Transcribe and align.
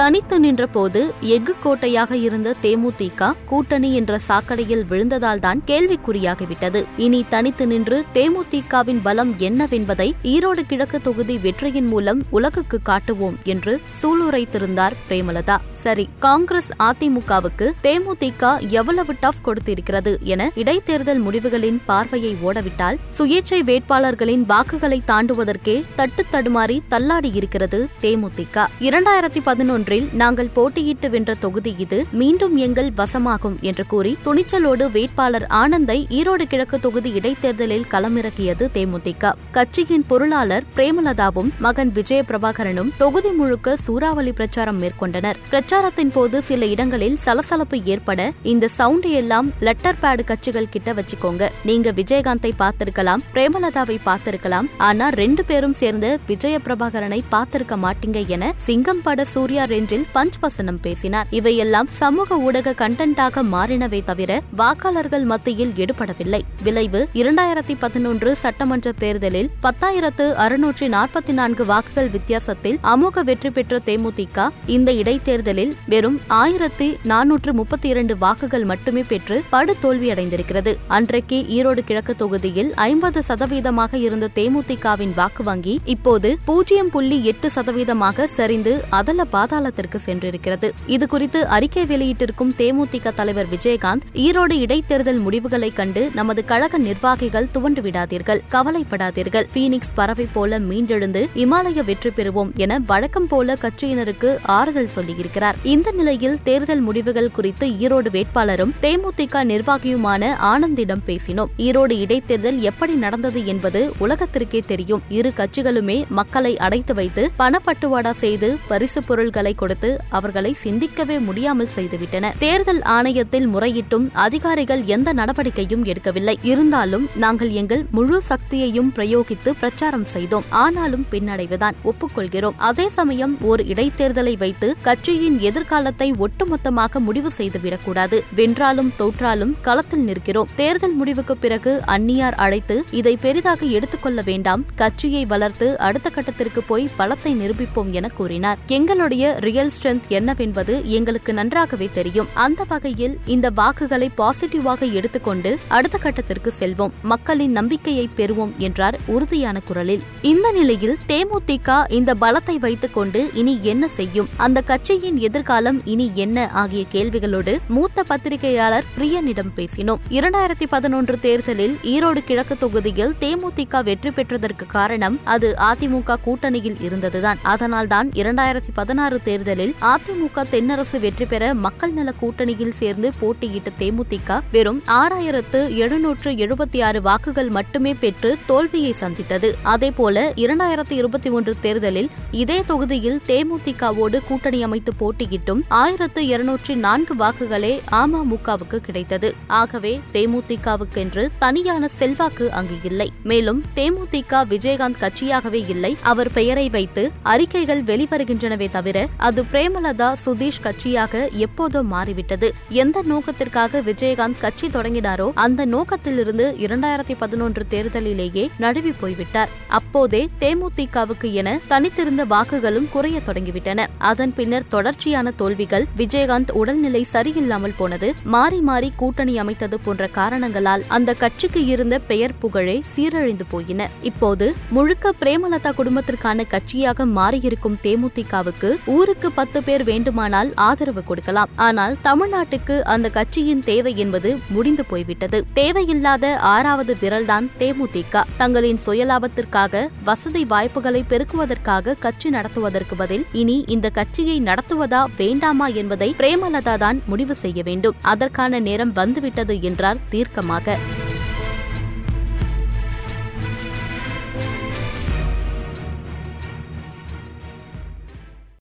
தனித்து 0.00 0.40
நின்றபோது 0.40 1.00
எஃகு 1.20 1.54
கோட்டையாக 1.60 2.16
இருந்த 2.16 2.54
தேமுதிக 2.62 3.32
கூட்டணி 3.46 3.94
என்ற 3.94 4.18
சாக்கடையில் 4.28 4.84
விழுந்ததால்தான் 4.88 5.60
கேள்விக்குறியாகிவிட்டது. 5.66 6.84
இனி 6.96 7.24
தனித்து 7.28 7.66
நின்று 7.66 8.04
தேமுதிகவின் 8.12 9.00
பலம் 9.02 9.32
என்னவென்பதை 9.38 10.12
ஈரோடு 10.22 10.62
கிழக்கு 10.66 11.00
தொகுதி 11.00 11.38
வெற்றியின் 11.38 11.86
மூலம் 11.86 12.22
உலகுக்கு 12.30 12.78
காட்டுவோம் 12.82 13.36
என்று 13.44 13.80
சூளுரைத்திருந்தார் 14.02 14.96
பிரேமலதா. 15.08 15.56
சரி 15.72 16.08
காங்கிரஸ் 16.18 16.70
அதிமுகவுக்கு 16.78 17.70
தேமுதிக 17.82 18.68
எவ்வளவு 18.68 19.14
டஃப் 19.20 19.44
கொடுத்திருக்கிறது 19.44 20.20
என 20.20 20.50
இடைத்தேர்தல் 20.54 21.22
முடிவுகளின் 21.26 21.78
பார்வையை 21.86 22.36
ஓடவிட்டால் 22.44 22.98
சுயேட்சை 23.18 23.60
வேட்பாளர்களின் 23.62 24.46
வாக்குகளை 24.46 25.02
தாண்டுவதற்கே 25.06 25.84
தட்டு 25.94 26.24
தடுமாறி 26.32 26.80
தள்ளாடி 26.88 27.30
இருக்கிறது 27.34 27.88
தேமுதிக. 28.00 28.66
இரண்டாயிரத்தி 28.80 29.40
பதினொன்று 29.42 29.88
ஒன்றில் 29.90 30.10
நாங்கள் 30.20 30.50
போட்டியிட்டு 30.56 31.06
வென்ற 31.12 31.32
தொகுதி 31.44 31.70
இது 31.84 31.96
மீண்டும் 32.20 32.56
எங்கள் 32.64 32.90
வசமாகும் 32.98 33.54
என்று 33.68 33.84
கூறி 33.92 34.12
துணிச்சலோடு 34.26 34.84
வேட்பாளர் 34.96 35.46
ஆனந்தை 35.60 35.96
ஈரோடு 36.18 36.44
கிழக்கு 36.52 36.76
தொகுதி 36.84 37.10
இடைத்தேர்தலில் 37.18 37.86
களமிறக்கியது 37.92 38.64
தேமுதிக. 38.76 39.32
கட்சியின் 39.56 40.04
பொருளாளர் 40.10 40.66
பிரேமலதாவும் 40.76 41.50
மகன் 41.66 41.90
விஜய 41.96 42.20
பிரபாகரனும் 42.28 42.92
தொகுதி 43.02 43.32
முழுக்க 43.38 43.74
சூறாவளி 43.86 44.34
பிரச்சாரம் 44.40 44.78
மேற்கொண்டனர். 44.82 45.40
பிரச்சாரத்தின் 45.50 46.12
போது 46.16 46.36
சில 46.50 46.68
இடங்களில் 46.74 47.18
சலசலப்பு 47.24 47.80
ஏற்பட 47.94 48.28
இந்த 48.52 48.70
சவுண்ட் 48.78 49.08
எல்லாம் 49.22 49.50
லெட்டர் 49.68 50.00
பேடு 50.04 50.24
கட்சிகள் 50.30 50.70
கிட்ட 50.76 50.94
வச்சுக்கோங்க. 51.00 51.50
நீங்க 51.70 51.94
விஜயகாந்தை 52.00 52.52
பார்த்திருக்கலாம் 52.62 53.26
பிரேமலதாவை 53.34 53.98
பார்த்திருக்கலாம் 54.08 54.70
ஆனா 54.90 55.08
ரெண்டு 55.22 55.44
பேரும் 55.50 55.78
சேர்ந்து 55.82 56.12
விஜய 56.32 56.54
பிரபாகரனை 56.68 57.22
பார்த்திருக்க 57.36 57.82
மாட்டீங்க 57.88 58.18
என 58.36 58.54
சிங்கம் 58.68 59.04
பட 59.08 59.28
சூர்யா 59.34 59.66
ரேஞ்சில் 59.72 60.04
பஞ்ச் 60.14 60.38
வசனம் 60.40 60.80
பேசினார். 60.80 61.26
இவையெல்லாம் 61.30 61.88
சமூக 62.00 62.38
ஊடக 62.46 62.74
கண்டென்ட்டாக 62.82 63.44
மாறினவை 63.52 64.00
தவிர 64.04 64.40
வாக்காளர்கள் 64.56 65.26
மத்தியில் 65.32 65.74
எடுபடவில்லை. 65.76 66.42
விளைவு 66.62 67.00
இரண்டாயிரத்தி 67.14 67.76
பதினொன்று 67.78 68.30
சட்டமன்ற 68.36 68.92
தேர்தலில் 68.98 69.50
பத்தாயிரத்து 69.62 70.26
அறுநூற்றி 70.44 70.88
நாற்பத்தி 70.96 71.32
நான்கு 71.32 71.64
வாக்குகள் 71.64 72.10
வித்தியாசத்தில் 72.10 72.78
அமோக 72.92 73.24
வெற்றி 73.24 73.50
பெற்ற 73.50 73.80
தேமுதிக 73.84 74.46
இந்த 74.76 74.90
இடைத்தேர்தலில் 74.92 75.72
வெறும் 75.86 76.18
ஆயிரத்தி 76.40 76.88
நானூற்று 77.12 77.52
முப்பத்தி 77.52 77.88
இரண்டு 77.88 78.16
வாக்குகள் 78.18 78.64
மட்டுமே 78.64 79.02
பெற்று 79.02 79.36
படு 79.50 79.74
தோல்வியடைந்திருக்கிறது 79.82 80.74
அன்றைக்கு 80.96 81.38
ஈரோடு 81.56 81.84
கிழக்கு 81.84 82.14
தொகுதியில் 82.14 82.70
ஐம்பது 82.86 83.22
சதவீதமாக 83.28 83.94
இருந்த 84.06 84.28
தேமுதிகவின் 84.34 85.14
வாக்கு 85.20 85.44
வங்கி 85.44 85.74
இப்போது 85.94 86.30
பூஜ்ஜியம் 86.44 86.90
புள்ளி 86.90 87.18
எட்டு 87.24 87.50
சதவீதமாக 87.54 88.28
சரிந்து 88.36 88.74
அதல 88.98 89.24
பாதாளத்திற்கு 89.60 89.98
சென்றிருக்கிறது. 90.06 90.70
இதுகுறித்து 90.86 91.40
அறிக்கை 91.40 91.84
வெளியிட்டிருக்கும் 91.86 92.52
தேமுதிக 92.56 93.12
தலைவர் 93.12 93.46
விஜயகாந்த் 93.48 94.06
ஈரோடு 94.14 94.54
இடைத்தேர்தல் 94.56 95.20
முடிவுகளை 95.20 95.70
கண்டு 95.70 96.10
நமது 96.14 96.44
கழக 96.44 96.78
நிர்வாகிகள் 96.78 97.50
துவண்டு 97.50 97.80
விடாதீர்கள் 97.80 98.40
கவலைப்படாதீர்கள். 98.50 99.46
பீனிக்ஸ் 99.54 99.92
பறவை 99.94 100.26
போல 100.32 100.58
மீண்டெழுந்து 100.58 101.28
இமாலய 101.34 101.84
வெற்றி 101.84 102.10
பெறுவோம் 102.10 102.54
என 102.54 102.78
வழக்கம் 102.86 103.26
போல 103.26 103.56
கட்சியினருக்கு 103.60 104.38
ஆறுதல் 104.42 104.88
சொல்லியிருக்கிறார். 104.96 105.54
இந்த 105.62 105.90
நிலையில் 105.90 106.42
தேர்தல் 106.42 106.80
முடிவுகள் 106.80 107.30
குறித்து 107.30 107.68
ஈரோடு 107.68 108.10
வேட்பாளரும் 108.16 108.74
தேமுதிக 108.80 109.44
நிர்வாகியுமான 109.44 110.32
ஆனந்திடம் 110.52 111.04
பேசினோம். 111.06 111.52
ஈரோடு 111.58 111.98
இடைத்தேர்தல் 112.04 112.58
எப்படி 112.58 112.92
நடந்தது 112.92 113.46
என்பது 113.46 113.92
உலகத்திற்கே 113.98 114.60
தெரியும். 114.66 115.02
இரு 115.08 115.32
கட்சிகளுமே 115.36 116.08
மக்களை 116.08 116.56
அடைத்து 116.56 116.94
வைத்து 116.94 117.30
பணப்பட்டுவாடா 117.38 118.10
செய்து 118.10 118.56
பரிசு 118.68 119.02
பொருள்களை 119.02 119.49
கொடுத்து 119.54 119.98
அவர்களை 120.08 120.52
சிந்திக்கவே 120.52 121.18
முடியாமல் 121.18 121.68
செய்துவிட்டன. 121.76 122.32
தேர்தல் 122.38 122.78
ஆணையத்தில் 122.78 123.46
முறையிட்டும் 123.46 124.10
அதிகாரிகள் 124.12 124.84
எந்த 124.84 125.12
நடவடிக்கையும் 125.12 125.84
எடுக்கவில்லை. 125.84 126.34
இருந்தாலும் 126.42 127.08
நாங்கள் 127.14 127.50
எங்கள் 127.50 127.86
முழு 127.90 128.22
சக்தியையும் 128.28 128.92
பிரயோகித்து 128.94 129.50
பிரச்சாரம் 129.50 130.04
செய்தோம். 130.04 130.44
ஆனாலும் 130.50 131.06
பின்னடைவுதான். 131.10 131.72
ஒப்புக்கொள்கிறோம். 131.84 132.54
அதே 132.56 132.88
சமயம் 132.88 133.36
ஒரு 133.40 133.64
இடைத்தேர்தலை 133.64 134.38
வைத்து 134.38 134.76
கட்சியின் 134.82 135.40
எதிர்காலத்தை 135.40 136.12
ஒட்டுமொத்தமாக 136.12 136.98
முடிவு 136.98 137.30
செய்துவிடக்கூடாது. 137.38 138.20
வென்றாலும் 138.34 138.92
தோற்றாலும் 138.96 139.56
களத்தில் 139.60 140.04
நிற்கிறோம். 140.04 140.48
தேர்தல் 140.54 140.92
முடிவுக்கு 140.92 141.36
பிறகு 141.36 141.80
அந்நியார் 141.84 142.34
அழைத்து 142.34 142.84
இதை 142.90 143.16
பெரிதாக 143.16 143.66
எடுத்துக்கொள்ள 143.66 144.22
வேண்டாம். 144.24 144.64
கட்சியை 144.74 145.26
வளர்த்து 145.26 145.78
அடுத்த 145.78 146.10
கட்டத்திற்கு 146.10 146.62
போய் 146.66 146.88
பலத்தை 146.98 147.32
நிரூபிப்போம் 147.40 147.90
என 147.90 148.08
கூறினார். 148.08 148.58
எங்களுடைய 148.66 149.38
ரியல் 149.40 149.70
ஸ்ட்ரென்த் 149.76 150.08
என்னவென்பது 150.08 150.82
எங்களுக்கு 150.84 151.34
நன்றாகவே 151.34 151.88
தெரியும். 151.92 152.28
அந்த 152.34 152.64
வகையில் 152.68 153.18
இந்த 153.26 153.50
வாக்குகளை 153.50 154.10
பாசிட்டிவாக 154.16 154.92
எடுத்துக்கொண்டு 154.92 155.58
அடுத்த 155.68 155.98
கட்டத்திற்கு 155.98 156.52
செல்வோம். 156.60 156.90
மக்களின் 157.02 157.52
நம்பிக்கையை 157.52 158.08
பெறுவோம் 158.16 158.56
என்றார் 158.56 158.98
உறுதியான 159.06 159.60
குரலில். 159.60 160.02
இந்த 160.22 160.52
நிலையில் 160.52 160.96
தேமுதிக 161.08 161.92
இந்த 161.92 162.14
பலத்தை 162.20 162.56
வைத்துக் 162.56 162.94
கொண்டு 162.94 163.30
இனி 163.34 163.58
என்ன 163.62 163.88
செய்யும்? 163.88 164.28
அந்த 164.36 164.60
கட்சியின் 164.60 165.16
எதிர்காலம் 165.16 165.86
இனி 165.86 166.10
என்ன? 166.14 166.48
ஆகிய 166.52 166.84
கேள்விகளோடு 166.92 167.58
மூத்த 167.68 168.02
பத்திரிகையாளர் 168.02 168.84
பிரியனிடம் 168.98 169.52
பேசினோம். 169.56 170.00
இரண்டாயிரத்தி 170.10 170.66
பதினொன்று 170.68 171.18
தேர்தலில் 171.18 171.78
ஈரோடு 171.82 172.18
கிழக்கு 172.24 172.58
தொகுதியில் 172.58 173.14
தேமுதிக 173.20 173.84
வெற்றி 173.84 174.10
பெற்றதற்கு 174.10 174.66
காரணம் 174.66 175.20
அது 175.24 175.54
அதிமுக 175.58 176.16
கூட்டணியில் 176.26 176.76
இருந்ததுதான். 176.80 177.38
அதனால்தான் 177.42 178.08
இரண்டாயிரத்தி 178.08 178.70
பதினாறு 178.74 179.20
தேர்தலில் 179.30 179.74
அதிமுக 179.80 180.44
தென்னரசு 180.52 181.00
வெற்றி 181.00 181.26
பெற 181.26 181.54
மக்கள் 181.54 181.92
நல 181.92 182.12
கூட்டணியில் 182.22 182.76
சேர்ந்து 182.80 183.10
போட்டியிட்ட 183.20 183.70
தேமுதிக 183.78 184.40
வெறும் 184.52 184.80
ஆறாயிரத்து 184.86 185.60
எழுநூற்று 185.74 186.30
எழுபத்தி 186.44 186.78
ஆறு 186.82 187.02
வாக்குகள் 187.02 187.48
மட்டுமே 187.48 187.94
பெற்று 187.94 188.30
தோல்வியை 188.46 188.92
சந்தித்தது. 188.92 189.48
அதேபோல 189.62 190.32
இரண்டாயிரத்தி 190.36 190.96
இருபத்தி 191.00 191.30
ஒன்று 191.30 191.52
தேர்தலில் 191.60 192.08
இதே 192.30 192.58
தொகுதியில் 192.66 193.20
தேமுதிகவோடு 193.26 194.18
கூட்டணி 194.28 194.62
அமைத்து 194.62 194.92
போட்டியிட்டும் 195.00 195.62
ஆயிரத்து 195.68 196.26
இருநூற்றி 196.26 196.74
நான்கு 196.74 197.14
வாக்குகளே 197.14 197.72
அமமுகவுக்கு 197.92 198.76
கிடைத்தது. 198.76 199.34
ஆகவே 199.46 200.00
தேமுதிகவுக்கென்று 200.12 201.24
தனியான 201.38 201.88
செல்வாக்கு 201.88 202.52
அங்கு 202.52 202.76
இல்லை. 202.82 203.08
மேலும் 203.24 203.62
தேமுதிக 203.74 204.42
விஜயகாந்த் 204.52 205.00
கட்சியாகவே 205.00 205.62
இல்லை. 205.68 205.96
அவர் 206.02 206.32
பெயரை 206.32 206.66
வைத்து 206.68 207.04
அறிக்கைகள் 207.22 207.82
வெளிவருகின்றனவே 207.82 208.68
தவிர 208.70 209.06
அது 209.20 209.42
பிரேமலதா 209.52 210.08
சுதீஷ் 210.24 210.60
கட்சியாக 210.62 211.46
எப்போதோ 211.46 211.82
மாறிவிட்டது. 211.82 212.48
எந்த 212.68 213.02
நோக்கத்திற்காக 213.02 213.80
விஜயகாந்த் 213.80 214.40
கட்சி 214.40 214.66
தொடங்கினாரோ 214.66 215.30
அந்த 215.34 215.66
நோக்கத்திலிருந்து 215.66 216.46
இரண்டாயிரத்தி 216.58 217.14
பதினொன்று 217.18 217.66
தேர்தலிலேயே 217.68 218.50
நழுவி 218.58 218.92
போய்விட்டார். 218.92 219.48
அப்போதே 219.68 220.28
தேமுதிகவுக்கு 220.40 221.30
என 221.32 221.58
தனித்திருந்த 221.68 222.24
வாக்குகளும் 222.24 222.88
குறைய 222.90 223.20
தொடங்கிவிட்டன. 223.26 223.86
அதன் 223.98 224.34
பின்னர் 224.34 224.68
தொடர்ச்சியான 224.68 225.30
தோல்விகள் 225.30 225.86
விஜயகாந்த் 225.96 226.52
உடல்நிலை 226.52 227.06
சரியில்லாமல் 227.12 227.76
போனது 227.76 228.14
மாறி 228.24 228.60
மாறி 228.60 228.92
கூட்டணி 228.96 229.38
அமைத்தது 229.38 229.80
போன்ற 229.80 230.06
காரணங்களால் 230.06 230.84
அந்த 230.88 231.14
கட்சிக்கு 231.14 231.64
இருந்த 231.64 231.98
பெயர் 231.98 232.38
புகழே 232.38 232.82
சீரழிந்து 232.96 233.48
போயின. 233.48 233.90
இப்போது 234.02 234.54
முழுக்க 234.70 235.14
பிரேமலதா 235.20 235.72
குடும்பத்திற்கான 235.72 236.44
கட்சியாக 236.50 237.06
மாறியிருக்கும் 237.18 237.78
தேமுதிகவுக்கு 237.82 238.70
ஊர் 238.86 239.09
நூறுக்கு 239.10 239.30
பத்து 239.38 239.58
பேர் 239.66 239.82
வேண்டுமானால் 239.88 240.50
ஆதரவு 240.66 241.02
கொடுக்கலாம். 241.06 241.50
ஆனால் 241.66 241.94
தமிழ்நாட்டுக்கு 242.04 242.74
அந்த 242.92 243.06
கட்சியின் 243.16 243.64
தேவை 243.68 243.92
என்பது 244.02 244.30
முடிந்து 244.54 244.84
போய்விட்டது. 244.90 245.38
தேவையில்லாத 245.58 246.30
ஆறாவது 246.52 246.94
விரல்தான் 247.00 247.46
தேமுதிக. 247.62 248.22
தங்களின் 248.42 248.80
சுயலாபத்திற்காக 248.86 249.82
வசதி 250.08 250.44
வாய்ப்புகளை 250.52 251.02
பெருக்குவதற்காக 251.12 251.96
கட்சி 252.06 252.30
நடத்துவதற்கு 252.36 252.96
பதில் 253.02 253.26
இனி 253.42 253.58
இந்த 253.76 253.90
கட்சியை 253.98 254.38
நடத்துவதா 254.50 255.02
வேண்டாமா 255.16 255.68
என்பதை 255.82 256.10
பிரேமலதா 256.22 256.76
தான் 256.86 257.00
முடிவு 257.06 257.36
செய்ய 257.44 257.60
வேண்டும். 257.70 257.98
அதற்கான 258.14 258.60
நேரம் 258.70 258.96
வந்துவிட்டது 259.02 259.56
என்றார் 259.70 260.04
தீர்க்கமாக. 260.14 260.78